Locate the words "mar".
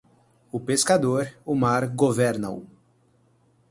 1.53-1.87